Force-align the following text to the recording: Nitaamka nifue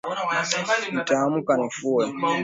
Nitaamka 0.93 1.53
nifue 1.57 2.03